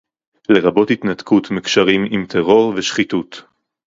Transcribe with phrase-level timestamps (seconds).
[0.49, 3.43] לרבות התנתקות מקשרים עם טרור ושחיתות